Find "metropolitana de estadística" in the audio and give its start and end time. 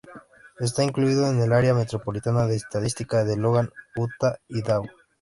1.75-3.23